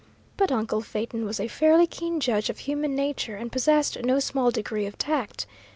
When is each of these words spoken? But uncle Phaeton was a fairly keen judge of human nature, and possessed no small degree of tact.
But 0.35 0.51
uncle 0.51 0.81
Phaeton 0.81 1.25
was 1.25 1.39
a 1.39 1.47
fairly 1.47 1.85
keen 1.85 2.19
judge 2.19 2.49
of 2.49 2.57
human 2.57 2.95
nature, 2.95 3.35
and 3.35 3.51
possessed 3.51 4.03
no 4.03 4.17
small 4.19 4.49
degree 4.49 4.87
of 4.87 4.97
tact. 4.97 5.45